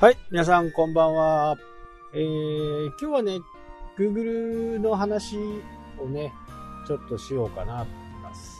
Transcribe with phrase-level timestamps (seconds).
[0.00, 1.58] はい、皆さんこんばんは。
[2.14, 3.38] えー、今日はね、
[3.98, 5.36] Google の話
[5.98, 6.32] をね、
[6.86, 8.56] ちょっとしようかなと思います。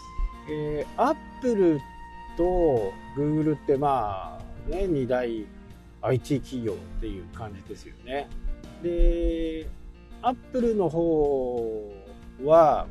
[0.51, 1.81] えー、Apple
[2.37, 5.47] と Google ってまあ、ね、二大
[6.03, 8.29] IT 企業っていう感じですよね。
[8.83, 9.67] で、
[10.21, 11.91] Apple の方
[12.45, 12.87] は、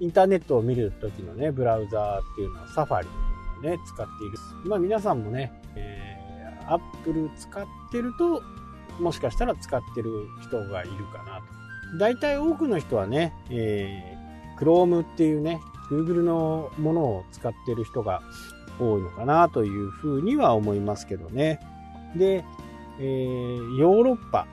[0.00, 3.06] インターネットを見るときのね、ブラウザーっていうのは Safari
[3.58, 4.38] をね、使っている。
[4.66, 6.15] まあ皆さんもね、えー
[6.68, 8.42] アップル使ってると、
[9.00, 11.98] もしかしたら使ってる人がいるかなと。
[11.98, 18.22] 大体多くの人はね、えー、Chrome っていうね、Google のものを使ってる人が
[18.80, 21.60] 多いのかなというふうには思いますけどね。
[22.16, 22.44] で、
[22.98, 24.46] えー、ヨーロッパ。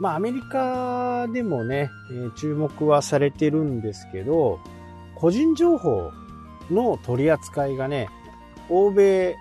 [0.00, 4.58] まあアメリカでもね、え、注目はされてるんですけど、
[5.14, 6.10] 個人情報
[6.70, 8.08] の取り扱いがね、
[8.70, 9.36] 欧米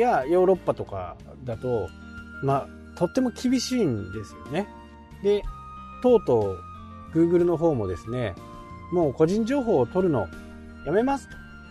[0.00, 1.88] やヨーロッパとかだと、
[2.42, 4.68] まあ、とっても厳しいんですよね。
[5.22, 5.42] で、
[6.02, 6.56] とうと
[7.14, 8.34] う Google の方もですね、
[8.92, 10.26] もう個人情報を取るの
[10.86, 11.28] やめます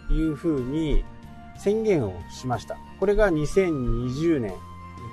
[0.07, 1.03] というふうに
[1.57, 2.77] 宣言をしました。
[2.99, 4.53] これが2020年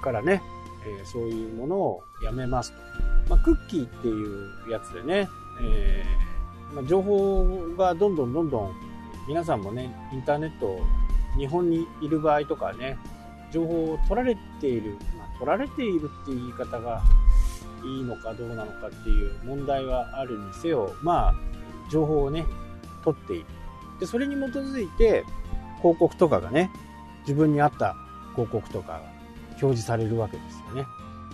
[0.03, 0.43] からね、
[0.87, 2.79] えー、そういうものをやめますと。
[3.31, 5.29] まあ、クッキーっていうやつでね、
[5.63, 8.75] えーまあ、情報がどんどんどんどん
[9.27, 10.81] 皆さんもね、インターネット
[11.37, 12.99] 日本にいる場合とかね、
[13.53, 17.03] 情報を取られている、まあ、取られているっていう言い方が
[17.85, 21.35] いいのかどうなのかっていう問題はあるにせよ、まあ、
[21.91, 22.45] 情報をね、
[23.05, 23.47] 取っている。
[24.01, 25.25] で、それに基づいて、
[25.81, 26.71] 広告とかがね、
[27.21, 27.95] 自分に合った
[28.33, 29.03] 広告とかが
[29.51, 30.87] 表示されるわけですよね。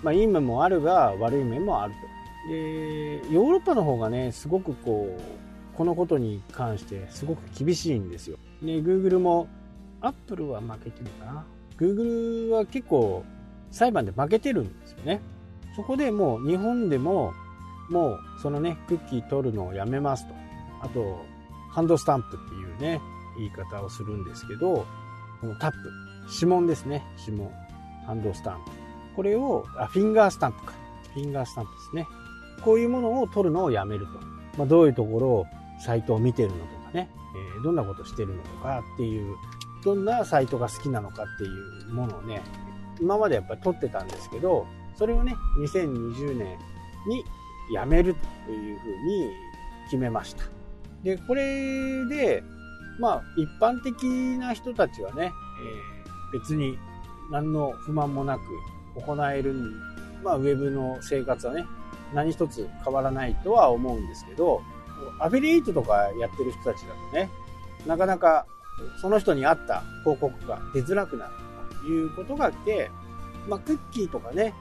[0.03, 2.51] まあ、いい面もあるが、悪い面もあると。
[2.51, 8.39] で、ヨーロッパの方がね、すごくこう、このことに関してすごく厳しいんですよ。
[8.63, 9.49] ね、Google も
[10.07, 11.47] アップルは負けてるのかな。
[11.79, 13.25] Google は結構
[13.71, 15.21] 裁判で負けてるんですよね。
[15.77, 17.33] そこでもう日本でも
[17.91, 20.35] もうそのね、クッキー取るのをやめますと。
[20.83, 21.25] あと、
[21.71, 23.01] ハンドスタンプっていうね、
[23.37, 24.87] 言い方をするんですけど、
[25.41, 25.77] このタップ、
[26.33, 27.51] 指紋ですね、指紋、
[28.07, 28.71] ハンドスタンプ。
[29.17, 30.73] これを、あ、フィンガースタンプか。
[31.13, 32.07] フィンガースタンプですね。
[32.63, 34.13] こういうものを取るのをやめると。
[34.59, 35.47] まあ、どういうところを
[35.81, 37.11] サイトを見てるのとかね、
[37.57, 39.37] えー、どんなことしてるのとかっていう
[39.85, 41.49] どんなサイトが好きなのかってい
[41.91, 42.43] うものをね、
[43.01, 46.59] 今までやっぱり撮ってたんですけど、それをね、2020年
[47.07, 47.25] に
[47.73, 48.15] やめる
[48.47, 49.31] というふうに
[49.85, 50.45] 決めました。
[51.03, 52.43] で、これで、
[52.99, 54.03] まあ、一般的
[54.39, 55.33] な人たちはね、
[56.33, 56.79] えー、別に
[57.31, 58.43] 何の不満もなく
[58.95, 59.55] 行える、
[60.23, 61.67] まあ、ウェブの生活はね、
[62.15, 64.63] 何一つ変わらないとは思うんですけど、
[65.21, 67.29] アフィリエイトとかやってる人たちだとね、
[67.87, 68.47] なかなか
[69.01, 71.33] その人に合った広告が出づらくなる
[71.81, 72.91] ということがあって、
[73.49, 74.55] まあ、クッキーとかね、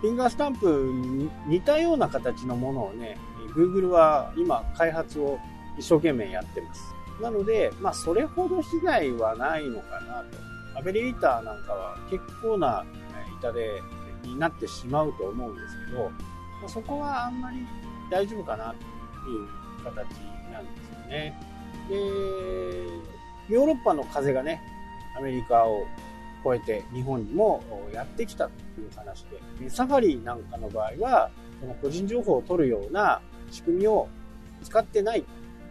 [0.00, 3.18] フィンガースタンプに似たような形のものをね、
[3.54, 5.38] Google は今開発を
[5.78, 6.94] 一生懸命やってます。
[7.20, 10.46] なので、まあ、それほど被害はないのかなと。
[10.78, 12.84] アベリエイターなんかは結構な
[13.40, 13.82] 痛手
[14.28, 17.66] になってしまうと思うんですけど、まあ、そこはあんまり
[18.10, 18.74] 大丈夫かな
[19.24, 19.48] という
[19.82, 19.94] 形
[20.52, 21.40] なんですよね。
[21.88, 23.15] で、
[23.48, 24.60] ヨーロッパの風がね、
[25.16, 25.86] アメリカを
[26.44, 27.62] 越えて日本にも
[27.92, 29.24] やってきたという話
[29.60, 31.30] で、サファリなんかの場合は、
[31.60, 33.20] その個人情報を取るような
[33.50, 34.08] 仕組みを
[34.62, 35.24] 使ってない。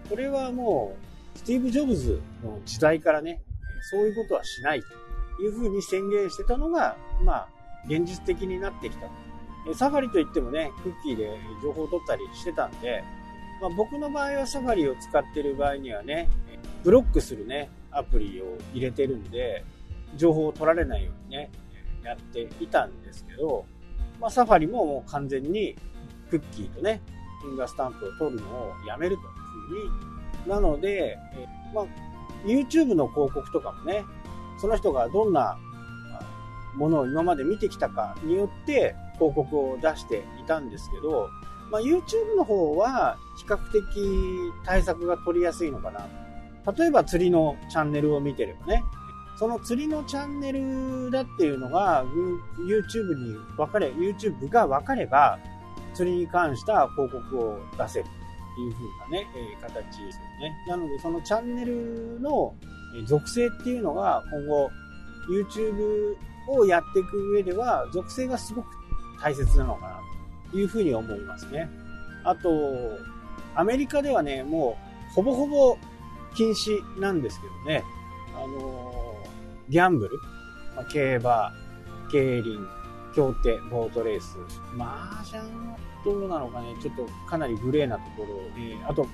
[0.10, 0.96] これはも
[1.36, 3.42] う、スティーブ・ジョブズの時代からね、
[3.92, 7.48] そういうことはしないというふうに宣言してたのが、まあ、
[7.88, 9.08] 現実的になってきた。
[9.74, 13.04] サファリといってもね、クッキーで情報を取ったりしてたんで、
[13.62, 16.30] まあ、僕の場合はサファリを使ってる場合にはね、
[16.84, 19.64] ブロックするね、アプリを入れてるんで、
[20.16, 21.50] 情報を取られないようにね、
[22.04, 23.66] やっていたんですけど、
[24.20, 25.76] まあ、サファリももう完全に
[26.30, 27.02] クッキーとね、
[27.42, 30.50] フィンガースタンプを取るのをやめるというふうに。
[30.50, 31.18] なので、
[31.74, 31.86] まあ、
[32.46, 34.06] YouTube の広告とかもね、
[34.60, 35.58] その人がどんな
[36.76, 41.30] ものを今まで見てきたかによって広告を出していたんですけど、
[41.72, 46.06] まあ、YouTube の方は比較的対策が取りやすいのかな
[46.78, 48.84] 例えば釣りのチャンネルを見てればね、
[49.38, 52.06] その釣りのチャンネルだっていうのが
[52.58, 55.38] YouTube に分かれ、YouTube が分かれば
[55.94, 58.06] 釣りに関した広告を出せる
[58.56, 60.06] という風なね、え、形ですよ
[60.40, 60.56] ね。
[60.68, 62.54] なのでそのチャンネルの
[63.06, 64.70] 属性っていうのが今後
[65.30, 66.16] YouTube
[66.48, 68.68] をやっていく上では属性がすごく
[69.22, 70.00] 大切なのかな
[70.52, 71.70] というふうに思いますね。
[72.24, 72.50] あと、
[73.56, 74.78] アメリカではね、も
[75.12, 75.78] うほぼほぼ
[76.36, 77.84] 禁止なんですけどね、
[78.36, 80.18] あのー、ギャンブル、
[80.76, 81.52] まあ、競馬、
[82.12, 82.68] 競輪、
[83.16, 84.38] 競艇、ボートレース、
[84.78, 88.28] 麻雀はどうなのかね、ちょっとかなりグレーなところ、
[88.58, 89.08] えー、あと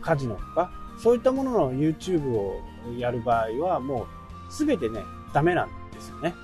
[0.00, 2.60] カジノとか、そういったものの YouTube を
[2.98, 4.06] やる場合はも
[4.48, 5.00] うすべてね、
[5.32, 6.34] ダメなんですよね。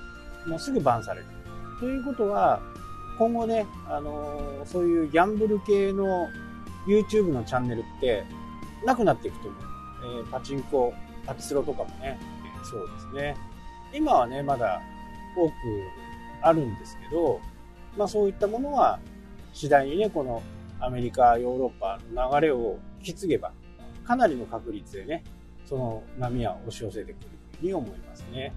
[0.47, 1.27] もうすぐバンされる。
[1.79, 2.61] ということは、
[3.17, 6.27] 今後ね、あのー、そういうギャンブル系の
[6.87, 8.23] YouTube のチャンネルって
[8.85, 9.68] なくなっていくと思う。
[10.03, 10.93] えー、パチンコ、
[11.25, 12.19] パチスロとかもね、
[12.63, 13.35] そうですね。
[13.93, 14.81] 今はね、まだ
[15.35, 15.53] 多く
[16.41, 17.39] あるんですけど、
[17.97, 18.99] まあそういったものは
[19.53, 20.41] 次第にね、この
[20.79, 23.51] アメリカ、ヨーロッパの流れを引き継げば、
[24.05, 25.23] かなりの確率でね、
[25.65, 27.29] その波は押し寄せてくる
[27.59, 28.53] ふうに思いますね。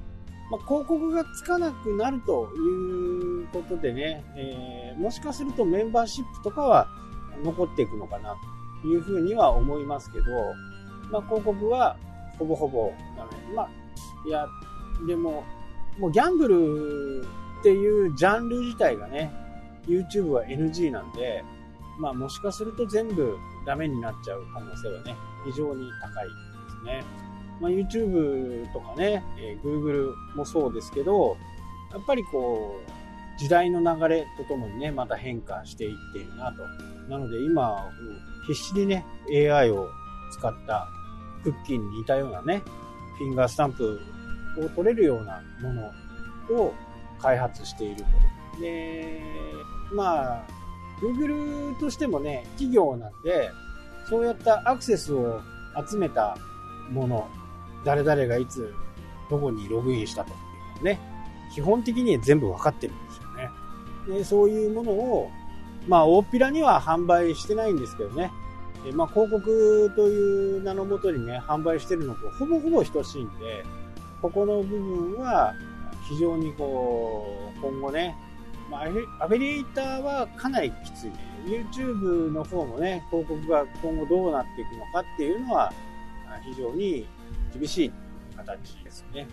[0.50, 6.88] まあ、広告がつかなくなるということでね、えー、もしかするとメンバーシップとかは
[7.42, 8.36] 残っていくのかな
[8.82, 10.24] というふうには思いますけど、
[11.12, 11.97] まあ、広告は
[12.38, 13.55] ほぼほぼダメ。
[13.55, 13.69] まあ、
[14.26, 14.47] いや、
[15.06, 15.44] でも、
[15.99, 17.26] もうギャンブル
[17.61, 19.31] っていうジャンル自体がね、
[19.87, 21.44] YouTube は NG なんで、
[21.99, 23.37] まあもしかすると全部
[23.67, 25.14] ダメになっちゃう可能性はね、
[25.44, 26.32] 非常に高いで
[26.81, 27.05] すね。
[27.61, 31.37] まあ、YouTube とかね、えー、Google もそうですけど、
[31.93, 36.62] やっぱりこう、時代の流れとともにね、また変化していっているなと。
[37.09, 37.88] なので今、
[38.47, 39.88] 必死にね、AI を
[40.32, 40.88] 使った
[41.42, 42.62] クッキーに似たようなね、
[43.18, 44.00] フィンガースタンプ
[44.58, 46.74] を取れるようなものを
[47.20, 48.60] 開発していると。
[48.60, 49.22] で、
[49.92, 50.46] まあ、
[51.00, 53.50] Google としてもね、企業なんで、
[54.08, 55.40] そうやったアクセスを
[55.88, 56.36] 集めた
[56.90, 57.28] もの、
[57.84, 58.72] 誰々がいつ、
[59.30, 61.00] どこにログインしたというのね、
[61.54, 64.18] 基本的に全部わかってるんですよね。
[64.18, 65.30] で、そういうものを、
[65.88, 68.30] まあ、大っぴらには販売してないんですけどね、
[68.87, 73.64] えまあ、広告という名のもとにね、販売してるのとほぼほぼ等しいんで、
[74.20, 75.55] ここの部分は
[76.08, 78.17] 非常にこう、今後ね、
[78.70, 78.82] まあ、
[79.25, 81.14] アフィリエイターはかなりきついね。
[81.44, 85.73] YouTube の方もね、広告が今後どうなっていくのかっていうのは、
[86.44, 87.06] 非常に
[87.52, 87.93] 厳しい
[88.37, 89.26] 形ですね。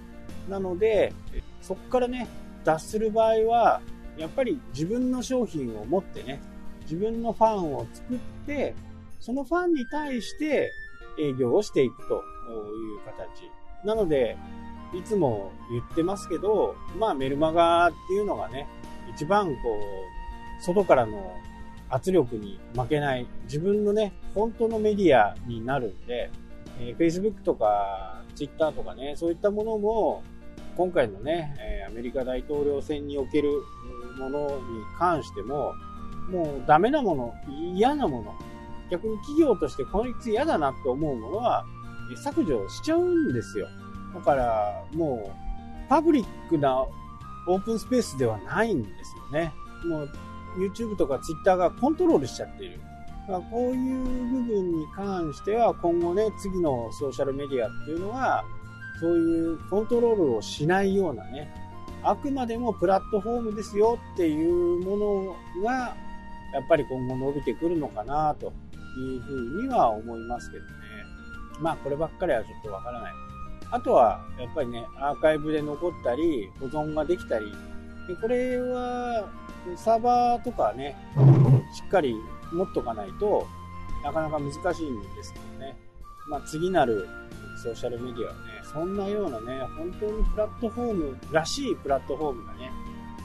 [0.50, 1.13] なので、
[1.62, 2.28] そこからね、
[2.63, 3.81] 脱する場合は、
[4.18, 6.42] やっぱり自分の商品を持ってね、
[6.81, 8.75] 自分のファンを作って、
[9.19, 10.71] そのファンに対して
[11.19, 13.51] 営業をしていくという形。
[13.86, 14.38] なので、
[14.94, 18.68] いつも言ってますけど、まあメルマガっていうのがね、
[19.13, 19.51] 一番こ
[20.60, 21.36] う、外からの
[21.89, 26.30] 圧力に負けない、自分のね、本当のメディアになるんで、
[26.80, 30.24] えー、Facebook とか Twitter とかね、そういったものも、
[30.77, 33.51] 今回のね、え、アメリカ大統領選における
[34.18, 34.56] ものに
[34.98, 35.74] 関しても、
[36.30, 37.33] もうダメなもの、
[37.75, 38.36] 嫌なもの、
[38.89, 41.65] 逆に企業としてこいつ嫌だなって思うものは、
[42.24, 43.68] 削除しちゃうんですよ。
[44.15, 46.86] だから、もう、パブリックな
[47.47, 49.53] オープンスペースではないんですよね。
[49.86, 50.09] もう
[50.57, 52.80] YouTube とか Twitter がコントロールしちゃってる。
[53.27, 58.44] だからこういう部分に関しては今後ね、次のソーシャルメディアっていうのは、
[59.00, 61.51] そういうコントロールをしないようなね、
[62.03, 65.95] あくまでもプラットフォームですよっていうものが、
[66.53, 68.53] やっぱり今後伸びてくるのかなと
[68.97, 70.71] いうふうには思いますけどね。
[71.59, 73.14] まあこればっかりはちょっとわからない。
[73.71, 77.52] あとは、やっぱりね、アーカイブで残ったり、保存ができたり、
[78.07, 79.30] でこれは、
[79.75, 80.95] サーバーとかね、
[81.73, 82.16] しっかり
[82.52, 83.45] 持っとかないと
[84.04, 85.78] なかなか難しいんですけどね。
[86.30, 87.07] まあ、次なる
[87.64, 88.40] ソーシャルメディアはね、
[88.71, 92.71] そんなようなね、本当にプラットフォームらしいプラットフォームがね、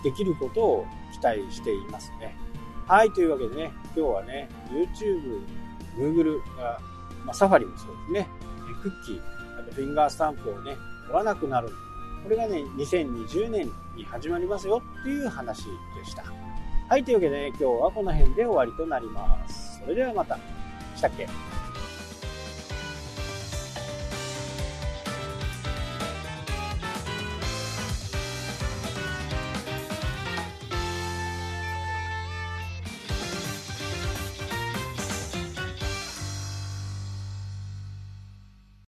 [0.02, 2.36] できることを期待していますね。
[2.86, 5.40] はい、というわけでね、今日はね、YouTube、
[5.96, 6.80] Google が、
[7.24, 8.28] まあ、サファリもそうですね、
[8.82, 9.20] クッキー、
[9.60, 11.68] あとフィンガースタンプをね、取らなくなる。
[12.22, 16.24] これがね、2020年に始まりますよっていう話でした。
[16.88, 19.80] はい、というわけでね、今日はこの辺で終わりとなります。
[19.80, 20.38] それではまた。
[20.96, 21.28] したっけ？